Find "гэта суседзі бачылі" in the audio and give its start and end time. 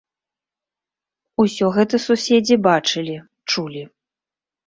1.75-3.15